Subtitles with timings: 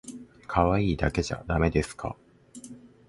[0.47, 2.15] かわいいだけじゃだめですか